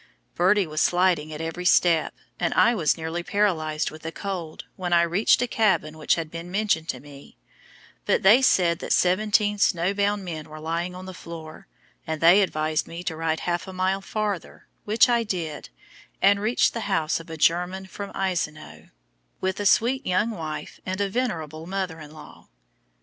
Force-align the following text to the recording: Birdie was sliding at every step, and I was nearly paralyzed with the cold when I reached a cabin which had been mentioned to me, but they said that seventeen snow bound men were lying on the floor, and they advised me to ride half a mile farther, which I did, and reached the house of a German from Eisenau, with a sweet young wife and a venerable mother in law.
Birdie 0.33 0.65
was 0.65 0.81
sliding 0.81 1.31
at 1.31 1.41
every 1.41 1.63
step, 1.63 2.15
and 2.39 2.55
I 2.55 2.73
was 2.73 2.97
nearly 2.97 3.21
paralyzed 3.21 3.91
with 3.91 4.01
the 4.01 4.11
cold 4.11 4.65
when 4.75 4.93
I 4.93 5.03
reached 5.03 5.43
a 5.43 5.47
cabin 5.47 5.95
which 5.95 6.15
had 6.15 6.31
been 6.31 6.49
mentioned 6.49 6.89
to 6.89 6.99
me, 6.99 7.37
but 8.07 8.23
they 8.23 8.41
said 8.41 8.79
that 8.79 8.93
seventeen 8.93 9.59
snow 9.59 9.93
bound 9.93 10.25
men 10.25 10.49
were 10.49 10.59
lying 10.59 10.95
on 10.95 11.05
the 11.05 11.13
floor, 11.13 11.67
and 12.07 12.19
they 12.19 12.41
advised 12.41 12.87
me 12.87 13.03
to 13.03 13.15
ride 13.15 13.41
half 13.41 13.67
a 13.67 13.73
mile 13.73 14.01
farther, 14.01 14.65
which 14.85 15.07
I 15.07 15.21
did, 15.21 15.69
and 16.19 16.39
reached 16.41 16.73
the 16.73 16.89
house 16.89 17.19
of 17.19 17.29
a 17.29 17.37
German 17.37 17.85
from 17.85 18.11
Eisenau, 18.15 18.85
with 19.39 19.59
a 19.59 19.67
sweet 19.67 20.03
young 20.03 20.31
wife 20.31 20.79
and 20.83 20.99
a 20.99 21.09
venerable 21.11 21.67
mother 21.67 21.99
in 21.99 22.09
law. 22.09 22.47